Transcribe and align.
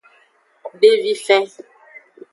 Devifen. 0.81 1.43